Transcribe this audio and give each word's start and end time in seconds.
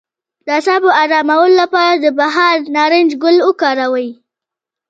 د 0.45 0.47
اعصابو 0.57 0.89
ارامولو 1.01 1.55
لپاره 1.61 1.93
د 1.97 2.05
بهار 2.19 2.55
نارنج 2.75 3.09
ګل 3.23 3.37
وکاروئ 3.47 4.09